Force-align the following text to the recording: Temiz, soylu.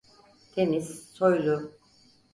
Temiz, 0.55 1.09
soylu. 1.13 1.71